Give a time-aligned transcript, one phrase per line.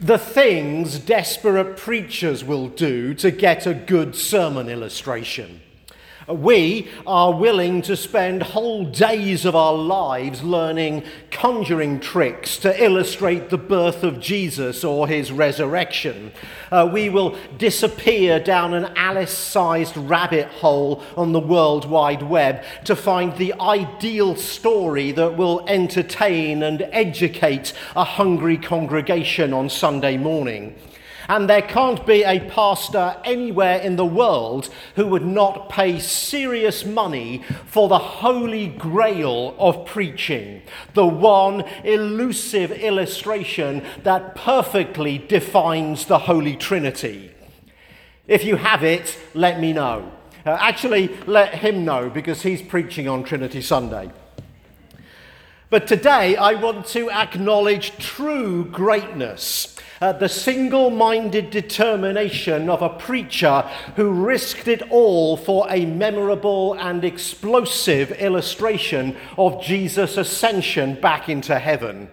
[0.00, 5.60] the things desperate preachers will do to get a good sermon illustration.
[6.28, 13.48] We are willing to spend whole days of our lives learning conjuring tricks to illustrate
[13.48, 16.32] the birth of Jesus or his resurrection.
[16.70, 22.62] Uh, we will disappear down an Alice sized rabbit hole on the World Wide Web
[22.84, 30.16] to find the ideal story that will entertain and educate a hungry congregation on Sunday
[30.16, 30.76] morning.
[31.30, 36.84] And there can't be a pastor anywhere in the world who would not pay serious
[36.84, 40.62] money for the holy grail of preaching,
[40.94, 47.30] the one elusive illustration that perfectly defines the Holy Trinity.
[48.26, 50.10] If you have it, let me know.
[50.44, 54.10] Uh, actually, let him know because he's preaching on Trinity Sunday.
[55.68, 62.88] But today I want to acknowledge true greatness uh, the single minded determination of a
[62.88, 63.60] preacher
[63.96, 71.58] who risked it all for a memorable and explosive illustration of Jesus' ascension back into
[71.58, 72.08] heaven.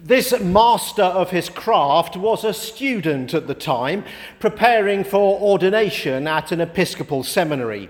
[0.00, 4.04] This master of his craft was a student at the time,
[4.38, 7.88] preparing for ordination at an Episcopal seminary.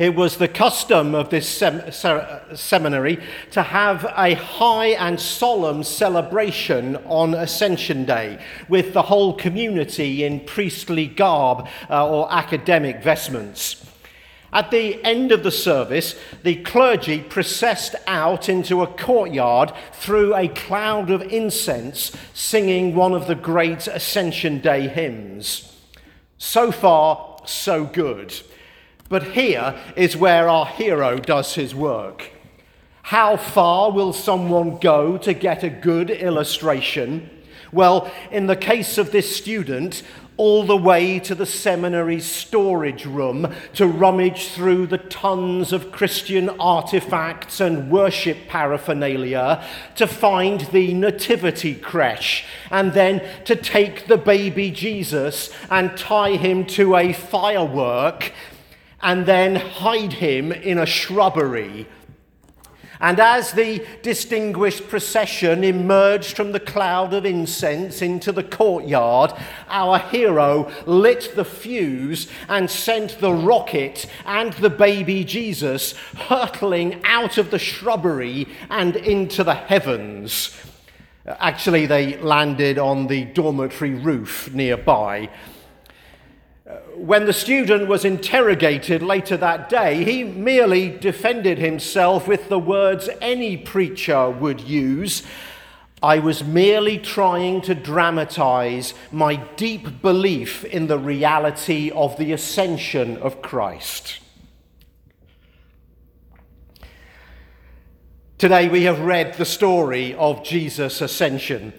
[0.00, 1.92] It was the custom of this sem-
[2.54, 3.18] seminary
[3.50, 10.40] to have a high and solemn celebration on Ascension Day with the whole community in
[10.40, 13.84] priestly garb uh, or academic vestments.
[14.54, 20.48] At the end of the service, the clergy processed out into a courtyard through a
[20.48, 25.76] cloud of incense, singing one of the great Ascension Day hymns.
[26.38, 28.34] So far, so good.
[29.10, 32.30] But here is where our hero does his work.
[33.02, 37.28] How far will someone go to get a good illustration?
[37.72, 40.04] Well, in the case of this student,
[40.36, 46.48] all the way to the seminary's storage room to rummage through the tons of Christian
[46.60, 49.62] artifacts and worship paraphernalia
[49.96, 56.64] to find the nativity creche, and then to take the baby Jesus and tie him
[56.66, 58.32] to a firework
[59.02, 61.86] and then hide him in a shrubbery.
[63.02, 69.32] And as the distinguished procession emerged from the cloud of incense into the courtyard,
[69.68, 75.92] our hero lit the fuse and sent the rocket and the baby Jesus
[76.28, 80.54] hurtling out of the shrubbery and into the heavens.
[81.26, 85.30] Actually, they landed on the dormitory roof nearby
[87.00, 93.08] when the student was interrogated later that day, he merely defended himself with the words
[93.22, 95.22] any preacher would use.
[96.02, 103.16] I was merely trying to dramatize my deep belief in the reality of the ascension
[103.16, 104.20] of Christ.
[108.36, 111.72] Today we have read the story of Jesus' ascension.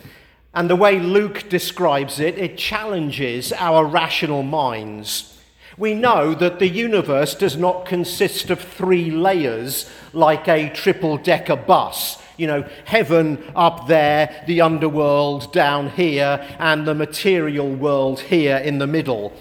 [0.53, 5.39] And the way Luke describes it, it challenges our rational minds.
[5.77, 11.55] We know that the universe does not consist of three layers like a triple decker
[11.55, 12.21] bus.
[12.35, 18.79] You know, heaven up there, the underworld down here, and the material world here in
[18.79, 19.31] the middle.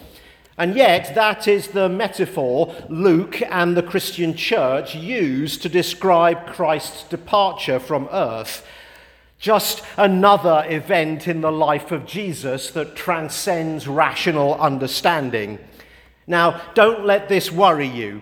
[0.57, 7.03] And yet, that is the metaphor Luke and the Christian church use to describe Christ's
[7.05, 8.65] departure from earth
[9.41, 15.59] just another event in the life of Jesus that transcends rational understanding.
[16.27, 18.21] Now, don't let this worry you.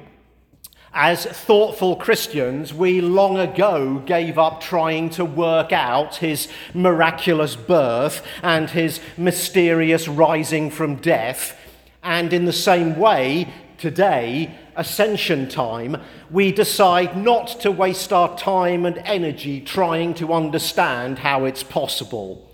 [0.95, 8.25] As thoughtful Christians, we long ago gave up trying to work out his miraculous birth
[8.43, 11.59] and his mysterious rising from death.
[12.03, 16.01] And in the same way, today, ascension time,
[16.31, 22.51] we decide not to waste our time and energy trying to understand how it's possible.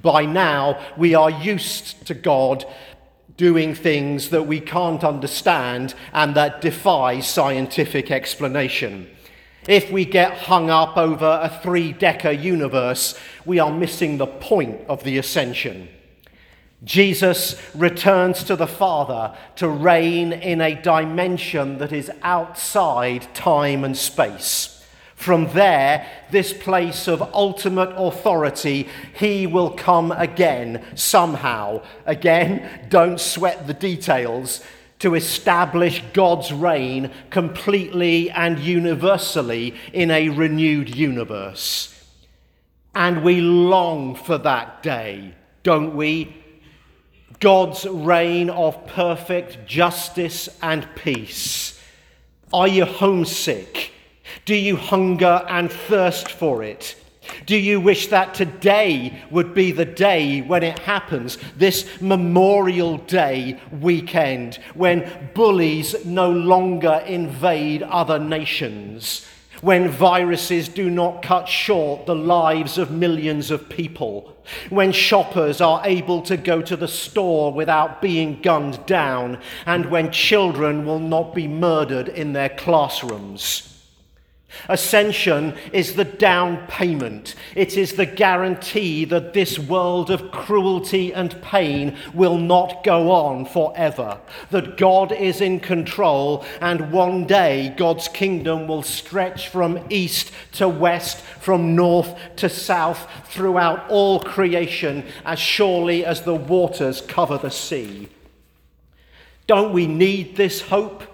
[0.00, 2.64] By now, we are used to God
[3.36, 9.10] doing things that we can't understand and that defy scientific explanation.
[9.66, 14.82] If we get hung up over a three decker universe, we are missing the point
[14.88, 15.88] of the ascension.
[16.84, 23.96] Jesus returns to the Father to reign in a dimension that is outside time and
[23.96, 24.70] space.
[25.14, 31.82] From there, this place of ultimate authority, he will come again somehow.
[32.04, 34.62] Again, don't sweat the details
[34.98, 41.90] to establish God's reign completely and universally in a renewed universe.
[42.94, 46.43] And we long for that day, don't we?
[47.40, 51.80] God's reign of perfect justice and peace.
[52.52, 53.92] Are you homesick?
[54.44, 56.96] Do you hunger and thirst for it?
[57.46, 63.60] Do you wish that today would be the day when it happens, this Memorial Day
[63.80, 69.26] weekend, when bullies no longer invade other nations,
[69.64, 74.36] when viruses do not cut short the lives of millions of people,
[74.68, 80.12] when shoppers are able to go to the store without being gunned down, and when
[80.12, 83.73] children will not be murdered in their classrooms?
[84.68, 87.34] Ascension is the down payment.
[87.54, 93.46] It is the guarantee that this world of cruelty and pain will not go on
[93.46, 94.20] forever.
[94.50, 100.68] That God is in control, and one day God's kingdom will stretch from east to
[100.68, 107.50] west, from north to south, throughout all creation, as surely as the waters cover the
[107.50, 108.08] sea.
[109.46, 111.13] Don't we need this hope?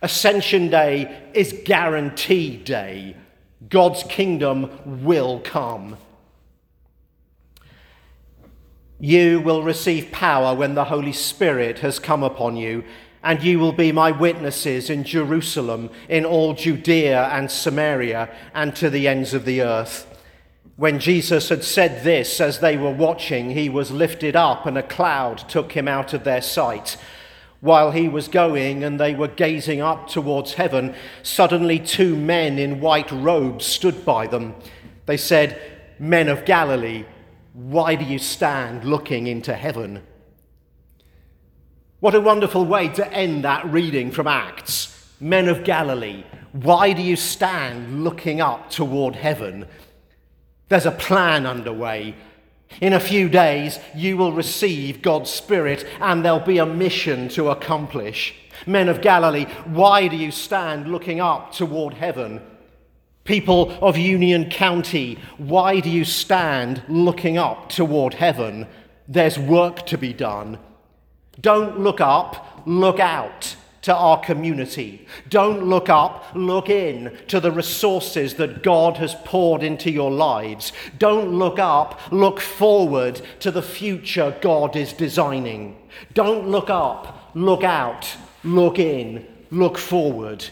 [0.00, 3.16] Ascension Day is guaranteed day.
[3.68, 4.70] God's kingdom
[5.04, 5.96] will come.
[9.00, 12.84] You will receive power when the Holy Spirit has come upon you,
[13.22, 18.90] and you will be my witnesses in Jerusalem, in all Judea and Samaria, and to
[18.90, 20.06] the ends of the earth.
[20.76, 24.82] When Jesus had said this, as they were watching, he was lifted up, and a
[24.82, 26.96] cloud took him out of their sight.
[27.60, 32.80] While he was going and they were gazing up towards heaven, suddenly two men in
[32.80, 34.54] white robes stood by them.
[35.06, 35.60] They said,
[35.98, 37.04] Men of Galilee,
[37.52, 40.04] why do you stand looking into heaven?
[41.98, 45.12] What a wonderful way to end that reading from Acts.
[45.18, 46.22] Men of Galilee,
[46.52, 49.66] why do you stand looking up toward heaven?
[50.68, 52.14] There's a plan underway
[52.80, 57.50] in a few days, you will receive God's Spirit and there'll be a mission to
[57.50, 58.34] accomplish.
[58.66, 62.40] Men of Galilee, why do you stand looking up toward heaven?
[63.24, 68.66] People of Union County, why do you stand looking up toward heaven?
[69.06, 70.58] There's work to be done.
[71.40, 73.56] Don't look up, look out
[73.88, 75.06] to our community.
[75.30, 80.74] Don't look up, look in to the resources that God has poured into your lives.
[80.98, 85.78] Don't look up, look forward to the future God is designing.
[86.12, 88.14] Don't look up, look out,
[88.44, 90.44] look in, look forward.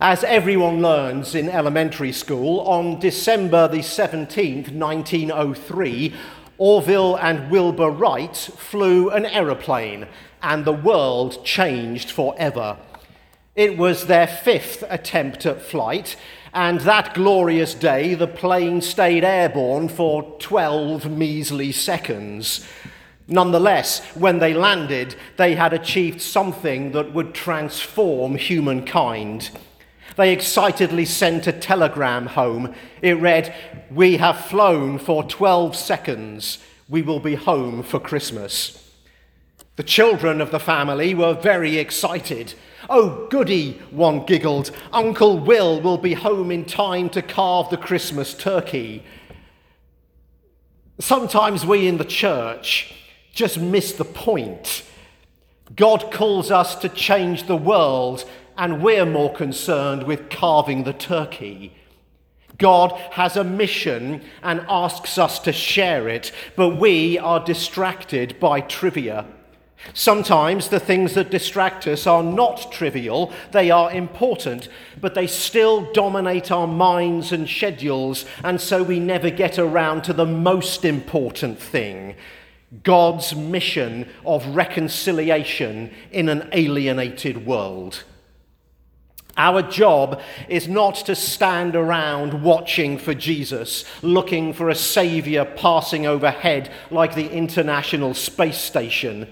[0.00, 6.14] As everyone learns in elementary school, on December the 17th, 1903,
[6.58, 10.06] Orville and Wilbur Wright flew an aeroplane
[10.46, 12.76] and the world changed forever.
[13.56, 16.14] It was their fifth attempt at flight,
[16.54, 22.64] and that glorious day the plane stayed airborne for 12 measly seconds.
[23.26, 29.50] Nonetheless, when they landed, they had achieved something that would transform humankind.
[30.14, 32.72] They excitedly sent a telegram home.
[33.02, 33.52] It read,
[33.90, 36.58] We have flown for 12 seconds.
[36.88, 38.85] We will be home for Christmas.
[39.76, 42.54] The children of the family were very excited.
[42.88, 44.70] Oh, goody, one giggled.
[44.92, 49.02] Uncle Will will be home in time to carve the Christmas turkey.
[50.98, 52.94] Sometimes we in the church
[53.32, 54.82] just miss the point.
[55.74, 58.24] God calls us to change the world
[58.56, 61.76] and we're more concerned with carving the turkey.
[62.56, 68.62] God has a mission and asks us to share it, but we are distracted by
[68.62, 69.26] trivia.
[69.94, 74.68] Sometimes the things that distract us are not trivial, they are important,
[75.00, 80.12] but they still dominate our minds and schedules, and so we never get around to
[80.12, 82.16] the most important thing
[82.82, 88.02] God's mission of reconciliation in an alienated world.
[89.36, 96.06] Our job is not to stand around watching for Jesus, looking for a savior passing
[96.06, 99.28] overhead like the International Space Station.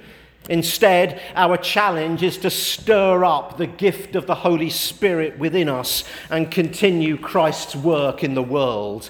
[0.50, 6.04] Instead, our challenge is to stir up the gift of the Holy Spirit within us
[6.28, 9.08] and continue Christ's work in the world.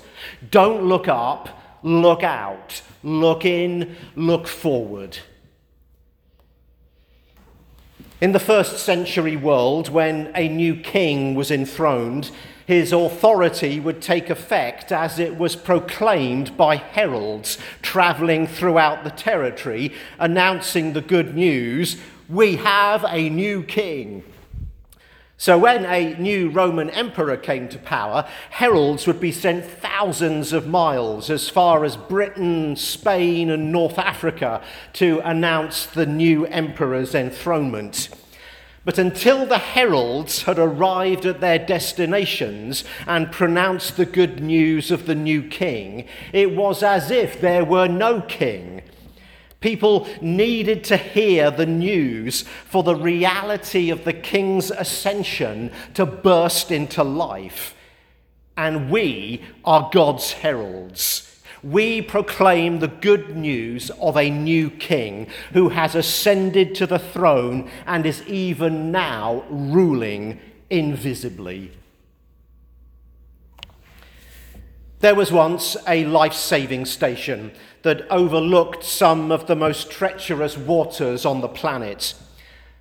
[0.50, 1.48] Don't look up,
[1.82, 5.18] look out, look in, look forward.
[8.20, 12.30] In the first century world, when a new king was enthroned,
[12.66, 19.92] his authority would take effect as it was proclaimed by heralds traveling throughout the territory,
[20.18, 21.96] announcing the good news
[22.28, 24.22] we have a new king.
[25.36, 30.68] So, when a new Roman emperor came to power, heralds would be sent thousands of
[30.68, 34.62] miles as far as Britain, Spain, and North Africa
[34.94, 38.08] to announce the new emperor's enthronement.
[38.84, 45.06] But until the heralds had arrived at their destinations and pronounced the good news of
[45.06, 48.82] the new king, it was as if there were no king.
[49.60, 56.70] People needed to hear the news for the reality of the king's ascension to burst
[56.70, 57.74] into life.
[58.58, 61.23] And we are God's heralds
[61.64, 67.70] we proclaim the good news of a new king who has ascended to the throne
[67.86, 71.72] and is even now ruling invisibly.
[75.00, 77.52] There was once a life saving station
[77.82, 82.14] that overlooked some of the most treacherous waters on the planet.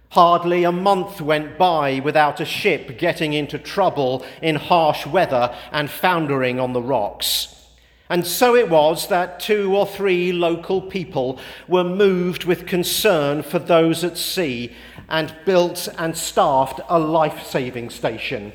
[0.10, 5.90] Hardly a month went by without a ship getting into trouble in harsh weather and
[5.90, 7.63] foundering on the rocks.
[8.10, 13.60] And so it was that two or three local people were moved with concern for
[13.60, 14.74] those at sea
[15.10, 18.54] and built and staffed a life saving station.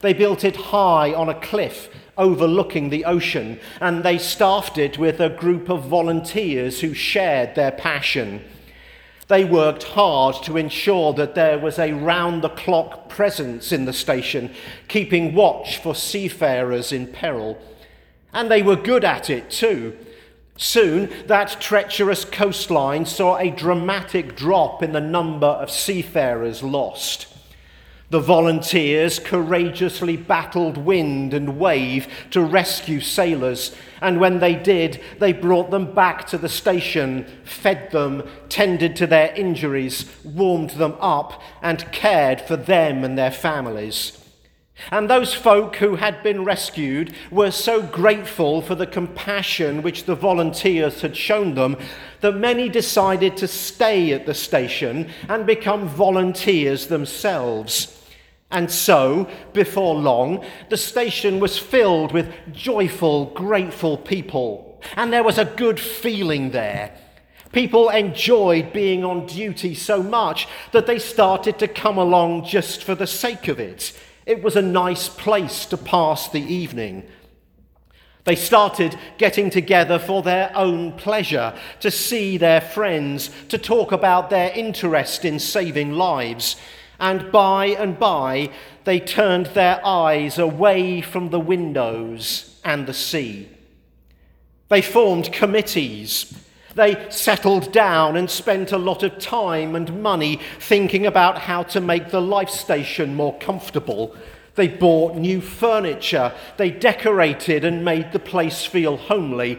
[0.00, 5.20] They built it high on a cliff overlooking the ocean, and they staffed it with
[5.20, 8.44] a group of volunteers who shared their passion.
[9.28, 13.92] They worked hard to ensure that there was a round the clock presence in the
[13.92, 14.52] station,
[14.88, 17.56] keeping watch for seafarers in peril.
[18.32, 19.96] And they were good at it too.
[20.56, 27.26] Soon, that treacherous coastline saw a dramatic drop in the number of seafarers lost.
[28.10, 35.32] The volunteers courageously battled wind and wave to rescue sailors, and when they did, they
[35.32, 41.40] brought them back to the station, fed them, tended to their injuries, warmed them up,
[41.62, 44.21] and cared for them and their families.
[44.90, 50.14] And those folk who had been rescued were so grateful for the compassion which the
[50.14, 51.76] volunteers had shown them
[52.20, 57.98] that many decided to stay at the station and become volunteers themselves.
[58.50, 64.80] And so, before long, the station was filled with joyful, grateful people.
[64.96, 66.94] And there was a good feeling there.
[67.52, 72.94] People enjoyed being on duty so much that they started to come along just for
[72.94, 73.98] the sake of it.
[74.26, 77.04] It was a nice place to pass the evening.
[78.24, 84.30] They started getting together for their own pleasure, to see their friends, to talk about
[84.30, 86.56] their interest in saving lives.
[87.00, 88.50] And by and by,
[88.84, 93.48] they turned their eyes away from the windows and the sea.
[94.68, 96.32] They formed committees
[96.74, 101.80] they settled down and spent a lot of time and money thinking about how to
[101.80, 104.16] make the life station more comfortable.
[104.54, 106.32] They bought new furniture.
[106.56, 109.58] They decorated and made the place feel homely.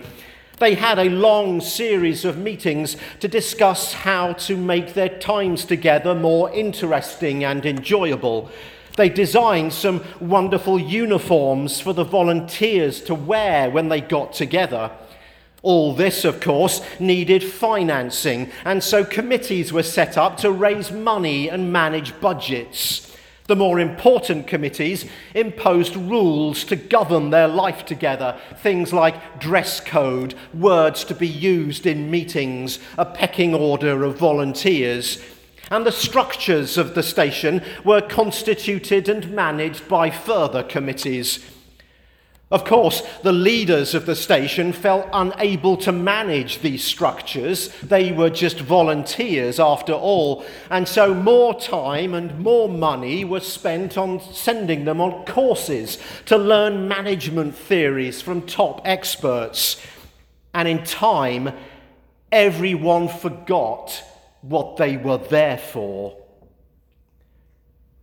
[0.60, 6.14] They had a long series of meetings to discuss how to make their times together
[6.14, 8.52] more interesting and enjoyable.
[8.96, 14.92] They designed some wonderful uniforms for the volunteers to wear when they got together.
[15.64, 21.50] All this, of course, needed financing, and so committees were set up to raise money
[21.50, 23.10] and manage budgets.
[23.48, 30.34] The more important committees imposed rules to govern their life together, things like dress code,
[30.54, 35.24] words to be used in meetings, a pecking order of volunteers.
[35.72, 41.40] And the structures of the station were constituted and managed by further committees.
[42.52, 47.70] Of course, the leaders of the station felt unable to manage these structures.
[47.82, 50.46] They were just volunteers after all.
[50.70, 56.38] And so more time and more money was spent on sending them on courses to
[56.38, 59.82] learn management theories from top experts.
[60.54, 61.54] And in time,
[62.32, 64.04] everyone forgot
[64.42, 66.18] what they were there for.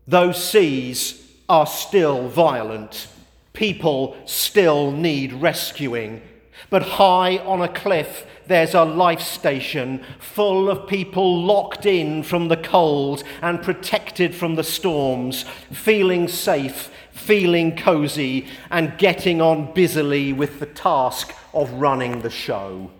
[0.09, 3.07] Those seas are still violent
[3.52, 6.23] people still need rescuing.
[6.69, 12.49] But high on a cliff, there's a life station full of people locked in from
[12.49, 20.33] the cold and protected from the storms, feeling safe, feeling cozy, and getting on busily
[20.33, 22.90] with the task of running the show.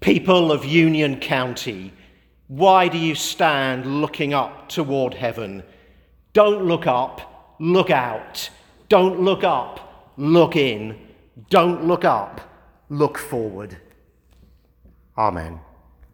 [0.00, 1.92] People of Union County,
[2.48, 5.62] why do you stand looking up toward heaven?
[6.34, 8.50] Don't look up, look out.
[8.88, 10.96] Don't look up, look in.
[11.50, 12.40] Don't look up,
[12.88, 13.76] look forward.
[15.16, 15.60] Amen.